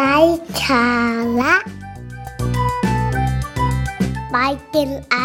[0.00, 0.18] ไร้
[0.64, 0.88] สา
[1.40, 1.54] ระ
[4.32, 4.36] ไป
[4.74, 5.16] กินไอ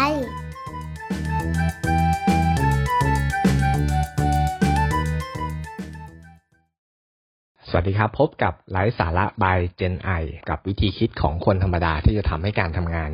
[7.68, 13.10] สวัสดีครับ พบกับไลฟ์สาระ by Gen I กับวิธีคิดของคนธรรมดาที่จะทำให้การทำงาน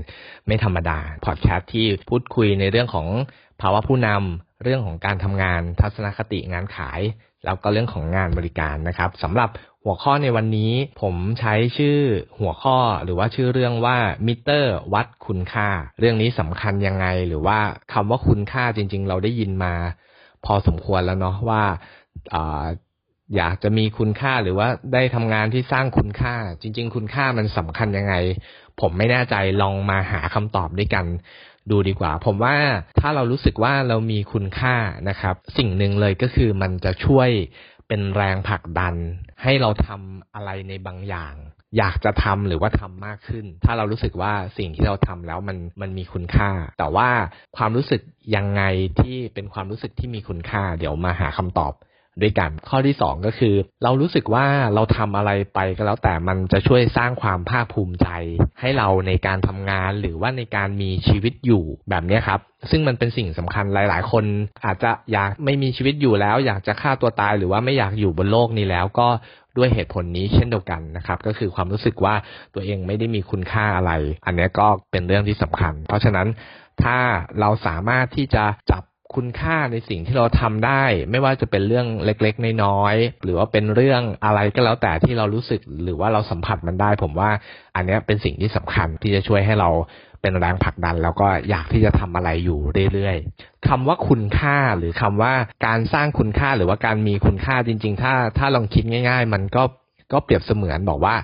[0.46, 3.08] ไม่ธรรมดา พอดแคสต์ที่พูดคุยในเรื่องของ
[3.60, 7.00] ภาวะผู้นำเรื่องของการทำงานทัศนคติงานขาย
[7.44, 9.50] แล้วก็เรื่องของงานบริการนะครับสำหรับ
[9.84, 11.98] หัวข้อในวันนี้ผมใช้ชื่อ
[12.40, 15.68] หัวข้อหรือว่าชื่อเรื่องว่ามิเตอร์วัดคุณค่า
[16.00, 17.58] เรื่องนี้สำคัญยังไง หรือว่า
[17.92, 19.74] คำว่าคุณค่าจริง ๆ เราได้ยินมา
[20.44, 21.62] พอสมควรแล้วเนาะว่า
[23.36, 28.14] อยากจะมีคุณค่าหรือว่าได้ทำงานที่สร้างคุณค่า จริง ๆ คุณค่ามันสำคัญยังไง
[28.80, 31.06] ผมไม่แน่ใจลองมาหาคำตอบด้วยกัน
[31.70, 32.56] ดูดีกว่า ผมว่า
[33.00, 34.76] ถ้าเรารู้สึกว่าเรามีคุณค่า
[35.08, 37.30] นะครับ สิ่งหนึ่งเลยก็คือมันจะช่วย
[37.90, 38.94] เป็นแรงผลักดัน
[39.42, 41.34] ให้เราทำอะไรในบางอย่าง
[41.78, 47.08] อยากจะทำหรือว่าทำมากขึ้น ถ้าเรารู้สึกว่าสิ่งที่เราทำแล้วมันมันมีคุณค่า แต่ว่า
[47.56, 48.00] ความรู้สึก
[48.36, 48.62] ยังไง
[49.00, 51.72] ที่เป็นความรู้สึกที่มีคุณค่า เดี๋ยวมาหาคำตอบ
[52.22, 53.54] ด้วยกัน ข้อที่สองก็คือ
[53.84, 58.08] เรารู้สึกว่าเราทำอะไรไปก็แล้วแต่มันจะช่วยสร้างความภาคภูมิใจ
[58.60, 64.24] ให้เราในการทำงานหรือว่าในการมีชีวิตอยู่แบบนี้ครับ ซึ่งมันเป็นสิ่งสำคัญหลาย ๆ คน
[64.64, 69.08] อาจจะอยากไม่มีชีวิตอยู่แล้ว อยากจะฆ่าตัวตายหรือว่าไม่อยากอยู่บนโลกนี้แล้วก็
[69.56, 72.14] ด้วยเหตุผลนี้เช่นเดียวกันนะครับ ก็คือความรู้สึกว่า
[72.54, 73.92] ตัวเองไม่ได้มีคุณค่าอะไร
[74.26, 76.28] อันนี้ก็เป็นเรื่องที่สำคัญ เพราะฉะนั้น
[76.82, 76.98] ถ้า
[77.40, 78.82] เราสามารถที่จะจับ
[79.14, 87.30] คุณค่าในสิ่งที่เราทำได้ ไม่ว่าจะเป็นเรื่องเล็กๆน้อยๆหรือว่าเป็นเรื่องอะไรก็แล้วแต่ที่เรารู้สึกหรือว่าเราสัมผัสมันได้ ผมว่า
[87.76, 89.70] อันนี้เป็นสิ่งที่สำคัญที่จะช่วยให้เรา
[90.22, 92.60] เป็นแรงผลักดัน แล้วก็อยากที่จะทำอะไรอยู่
[92.92, 95.34] เรื่อยๆคำว่าคุณค่าหรือคำว่า
[95.66, 99.62] การสร้างคุณค่าหรือว่าการมีคุณค่าจริง ๆ ถ้าถ้าลองคิดง่าย ๆ มันก็
[100.12, 101.14] ก็เปรียบเสมือนบอกว่า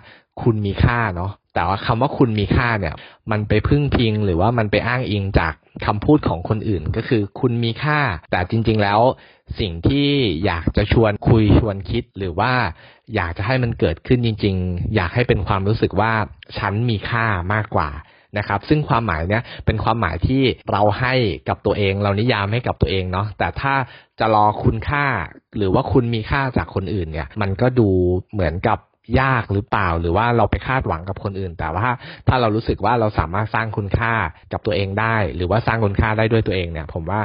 [0.43, 2.95] คุณมีค่าเนาะ แต่ว่าคำว่าคุณมีค่าเนี่ย
[3.31, 5.55] มันไปพึ่งพิงหรือว่ามันไปอ้างอิงจาก
[5.87, 9.01] คำพูดของคนอื่น ก็คือคุณมีค่า แต่จริง ๆ แล้ว
[9.61, 10.09] สิ่งที่
[10.45, 12.53] อยากจะชวนคุยชวนคิดหรือว่า
[13.15, 16.13] อยากจะให้มันเกิดขึ้นจริง ๆ อยากให้เป็นความรู้สึกว่า
[16.59, 17.91] ฉันมีค่ามากกว่า
[18.39, 20.43] นะครับซึ่งความหมายเนี้ยเป็นความหมายที่
[20.73, 21.15] เราให้
[21.49, 23.75] กับตัวเอง เรานิยามให้กับตัวเองเนาะแต่ถ้า
[24.19, 25.07] จะรอคุณค่า
[25.57, 27.89] หรือว่าคุณมีค่าจากคนอื่นเนี่ย มันก็ดู
[28.33, 28.79] เหมือนกับ
[29.21, 31.87] ยากหรือเปล่า หรือว่าเราไปคาดหวังกับคนอื่น แต่ว่า
[32.29, 34.13] ถ้าเรารู้สึกว่าเราสามารถสร้างคุณค่า
[34.53, 37.21] กับตัวเองได้ หรือว่าสร้างคุณค่าได้ด้วยตัวเองเนี่ย ผมว่า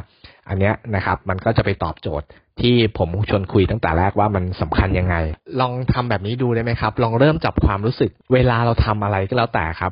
[0.49, 2.27] อันเนี้ยนะครับ มันก็จะไปตอบโจทย์
[2.61, 5.15] ที่ผมชวนคุยตั้งแต่แรกว่ามันสำคัญยังไง
[5.59, 9.91] ลองทำแบบนี้ดูได้ไหมครับ ลองเริ่มจับความรู้สึก เวลาเราทำอะไรก็แล้วแต่ครับ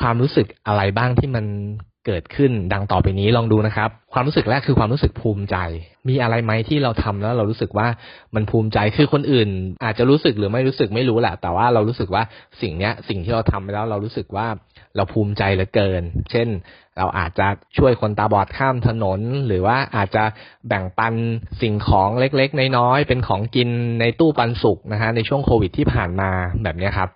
[0.00, 1.44] ความรู้สึกอะไรบ้างที่มัน
[2.06, 5.56] เกิดขึ้นดังต่อไปนี้ลองดูนะครับ ความรู้สึกแรกคือความรู้สึกภูมิใจ
[6.08, 7.88] มีอะไรไหมที่เราทำแล้วเรารู้สึกว่า
[8.34, 9.48] มันภูมิใจคือคนอื่น
[9.84, 12.22] อาจจะรู้สึกหรือไม่รู้สึกไม่รู้แหละ แต่ว่าเรารู้สึกว่า
[12.60, 14.46] สิ่งเนี้ยสิ่งที่เราทำไปแล้วเรารู้สึกว่า
[14.96, 16.48] เราภูมิใจเหลือเกิน เช่น
[16.98, 17.46] เราอาจจะ
[17.78, 20.24] ช่วยคนตาบอดข้ามถนน หรือว่าอาจจะ
[20.68, 21.14] แบ่งปัน
[21.62, 23.68] สิ่งของเล็กๆ น้อยๆเป็นของกิน
[24.00, 26.30] ในตู้ปันสุกนะฮะในช่วงโควิดที่ผ่านมา
[26.62, 27.10] แบบนี้ครับ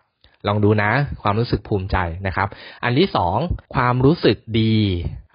[0.49, 0.91] ลองดูนะ
[1.23, 1.97] ความรู้สึกภูมิใจ
[2.27, 2.49] นะครับ
[2.85, 3.37] อันที่สอง
[3.75, 4.77] ความรู้สึกดี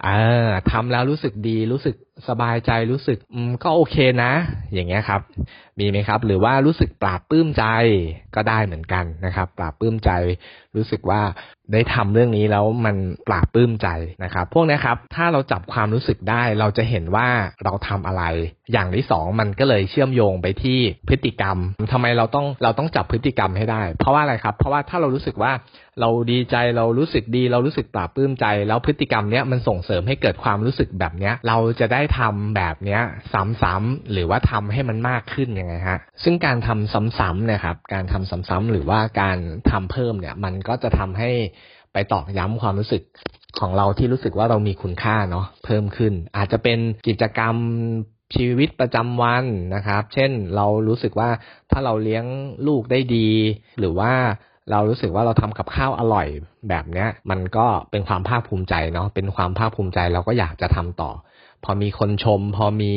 [0.04, 0.08] เอ
[0.46, 1.94] อทำแล้วรู้สึกดีรู้สึก
[2.28, 4.32] สบายใจรู้สึกอืมก็โอเคนะ
[4.72, 5.20] อย่างเงี้ยครับ
[5.78, 7.64] มีไหมครับ หรือว่ารู้สึกปราบปลื้มใจ
[8.34, 10.10] ก็ได้เหมือนกันนะครับ ปราบปลื้มใจ
[10.76, 11.20] รู้สึกว่า
[11.72, 12.96] ได้ทำเรื่องนี้แล้วมัน
[13.28, 13.88] ปราบปลื้มใจ
[14.24, 17.28] นะครับ พวกนี้ครับ ถ้าเราจับความรู้สึกได้ เราจะเห็นว่า
[17.64, 18.22] เราทำอะไร
[18.72, 20.78] อย่างที่สองมันก็เลยเชื่อมโยงไปที่
[21.08, 21.56] พฤติกรรม
[21.92, 25.52] ทำไมเราต้องเราต้องจับพฤติกรรมให้ได้ เพราะว่าอะไรครับ เพราะว่าถ้าเรารู้สึกว่า
[26.00, 33.00] เราดีใจเรารู้สึกดี เรารู้สึกปราบปลื้มใจ แล้วพฤติกรรมเนี้ยมันส่งเสริมให้เกิดความรู้สึกแบบเนี้ย เราจะได้ทำแบบเนี้ย
[33.62, 39.38] ซ้ำๆหรือว่าทำให้มันมากขึ้นยังไงฮะ ซึ่งการทำซ้ำๆนี่ยครับ การทำซ้ำๆหรือว่าการ
[39.70, 41.30] ทำเพิ่มเนี่ย มันก็จะทำให้
[41.92, 43.02] ไปตอกย้ำความรู้สึก
[43.58, 46.78] ของเราที่รู้สึกว่าเรามีคุณค่าเนาะเพิ่มขึ้น อาจจะเป็น
[47.08, 47.54] กิจกรรม
[48.36, 49.44] ชีวิตประจำวัน
[49.74, 51.30] นะครับ เช่นเรารู้สึกว่า
[51.70, 52.24] ถ้าเราเลี้ยง
[52.66, 53.28] ลูกได้ดี
[53.78, 54.12] หรือว่า
[54.70, 56.28] เรารู้สึกว่าเราทำกับข้าวอร่อย
[56.68, 61.10] แบบเนี้ย มันก็เป็นความภาคภูมิใจเนาะเป็นความภาคภูมิใจเราก็อยากจะทำต่อ
[61.64, 62.92] พอมีคนชม พอมี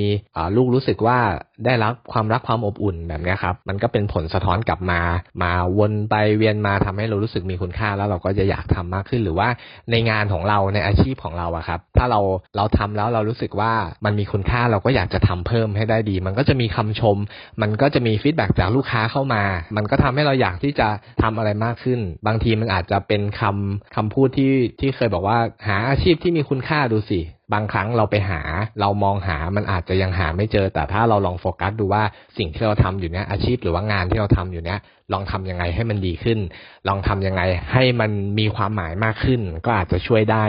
[0.56, 1.19] ลูกรู้สึกว่า
[1.65, 5.01] ได้รับความรักความอบอุ่นแบบนี้ครับ มันก็เป็นผลสะท้อนกลับมา
[5.44, 9.50] มาวนไปเวียนมาทำให้เรารู้สึกมีคุณค่าแล้วเราก็จะอยากทำมากขึ้น หรือว่า
[9.91, 12.19] ในงานของเราในอาชีพของเราอะครับ ถ้าเรา
[12.57, 13.73] เราทำแล้วเรารู้สึกว่า
[14.05, 17.17] มันมีคุณค่าเราก็อยากจะทำเพิ่มให้ได้ดี มันก็จะมีคำชม
[17.61, 19.44] มันก็จะมีฟีดแบ็จากลูกค้าเข้ามา
[19.75, 20.88] มันก็ทำให้เราอยากที่จะ
[21.21, 27.21] ทำอะไรมากขึ้น บางทีมันอาจจะเป็นคำคำพูดที่ที่เคยบอกว่าหาอาชีพที่มีคุณค่าดูสิ
[27.53, 28.41] บางครั้งเราไปหา
[28.81, 32.03] เรามองหามันอาจจะยังหาไม่เจอ แต่ถ้าเราลองโฟกัสดูว่า
[32.38, 34.79] สิ่งที่เราทำอยู่เนี้ยอาชีพหรือว่างานที่เราทำอยู่เนี้ย
[35.13, 36.39] ลองทำยังไงให้มันดีขึ้น
[36.88, 37.42] ลองทำยังไง
[37.74, 40.45] ให้มันมีความหมายมากขึ้น ก็อาจจะช่วยได้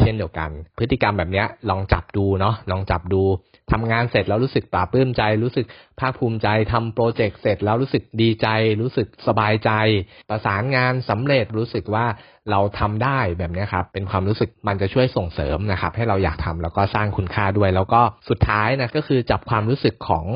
[0.00, 3.22] เช่นเดียวกัน พฤติกรรมแบบนี้ลองจับดูเนาะลองจับดู
[3.72, 5.66] ทำงานเสร็จแล้วรู้สึกปลาบปลื้มใจ รู้สึก
[6.00, 8.46] ภาคภูมิใจทำโปรเจกต์เสร็จแล้วรู้สึกดีใจ
[8.80, 9.70] รู้สึกสบายใจ
[10.30, 12.06] ประสานงานสำเร็จรู้สึกว่า
[12.50, 20.26] เราทำได้แบบนี้ครับ เป็นความรู้สึกมันจะช่วยส่งเสริมนะครับ ให้เราอยากทำแล้วก็สร้างคุณค่าด้วย แล้วก็สุดท้ายนะก็คือจับความรู้สึกของ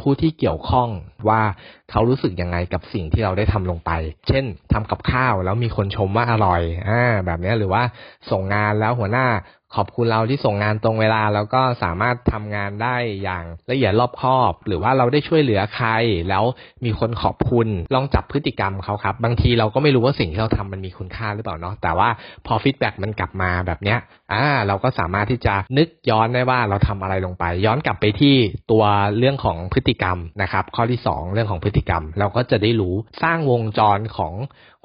[0.00, 0.88] ผู้ที่เกี่ยวข้อง
[1.28, 1.42] ว่า
[1.90, 3.90] เขารู้สึกยังไงกับสิ่งที่เราได้ทำลงไป
[4.28, 7.82] เช่นทำกับข้าวแล้วมีคนชมว่าอร่อยอ่าแบบนี้หรือว่า
[8.30, 9.26] ส่งงานแล้วหัวหน้า
[9.76, 15.88] ขอบคุณเราที่ส่งงานตรงเวลา แล้วก็สามารถทำงานได้อย่างละเอียดรอบคอบ หรือว่าเราได้ช่วยเหลือใคร
[16.28, 16.44] แล้ว
[16.84, 22.08] มีคนขอบคุณลองจับพฤติกรรมเขาครับ บางทีเราก็ไม่รู้ว่าสิ่งที่เราทำมันมีคุณค่าหรือเปล่าเนาะแต่ว่า
[22.46, 23.98] พอฟีดแบ็กมันกลับมาแบบเนี้ย
[24.32, 28.36] อ่าเราก็สามารถที่จะนึกย้อนได้ว่าเราทำอะไรลงไป ย้อนกลับไปที่
[28.70, 28.84] ตัว
[29.18, 34.34] เรื่องของพฤติกรรมนะครับข้อที่ 2 เรื่องของพฤติกรรม เราก็จะได้รู้สร้างวงจรของ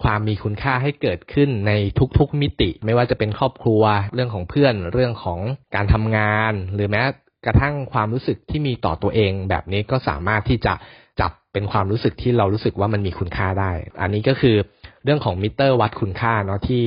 [0.03, 1.71] ความมีคุณค่าให้เกิดขึ้นใน
[2.17, 5.39] ทุกๆมิติ ไม่ว่าจะเป็นครอบครัวเรื่องของเพื่อนเรื่องของ
[5.75, 7.03] การทำงาน หรือแม้
[7.45, 10.73] กระทั่งความรู้สึกที่มีต่อตัวเอง แบบนี้ก็สามารถที่จะ
[11.19, 13.71] จับเป็นความรู้สึกที่เรารู้สึกว่ามันมีคุณค่าได้
[14.01, 14.55] อันนี้ก็คือ
[15.03, 16.83] เรื่องของมิเตอร์วัดคุณค่าเนาะที่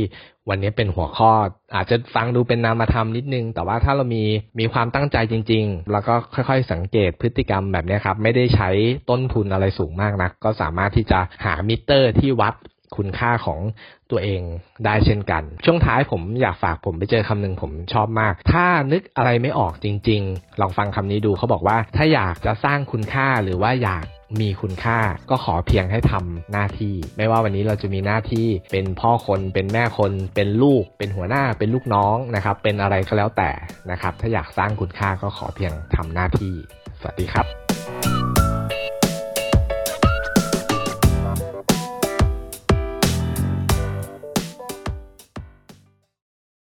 [0.48, 1.30] วันนี้เป็นหัวข้อ
[1.74, 4.24] อาจจะฟังดูเป็นนามธรรมนิดนึง แต่ว่าถ้าเรามี
[4.58, 8.70] มีความตั้งใจจริง ๆ แล้วก็ค่อยๆ สังเกตพฤติกรรมแบบนี้ครับ ไม่ได้ใช้
[9.10, 12.54] ต้นทุนอะไรสูงมากนัก ก็สามารถที่จะหามิเตอร์ที่วัด
[12.96, 13.60] คุณค่าของ
[14.12, 14.42] ตัวเอง
[14.84, 24.04] ได้เช่นกัน ช่วงท้ายผมอยากฝากผมไปเจอคำหนึ่งผมชอบมาก ถ้านึกอะไรไม่ออกจริง ๆ ลองฟังคำนี้ดูเขาบอกว่า ถ้าอยากจะสร้างคุณค่าหรือว่าอยาก
[24.40, 24.98] มีคุณค่า
[25.30, 33.50] ก็ขอเพียงให้ทำหน้าที่ ไม่ว่าวันนี้เราจะมีหน้าที่เป็นพ่อคนเป็นแม่คน เป็นลูก เป็นหัวหน้าเป็นลูกน้องนะครับ เป็นอะไรก็แล้วแต่
[33.90, 36.54] นะครับ ถ้าอยากสร้างคุณค่าก็ขอเพียงทำหน้าที่
[37.00, 37.59] สวัสดีครับ